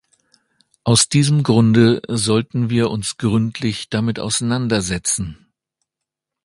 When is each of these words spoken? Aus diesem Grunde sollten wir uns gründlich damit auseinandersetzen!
Aus 0.83 1.09
diesem 1.09 1.43
Grunde 1.43 2.01
sollten 2.07 2.71
wir 2.71 2.89
uns 2.89 3.17
gründlich 3.17 3.87
damit 3.91 4.19
auseinandersetzen! 4.19 5.53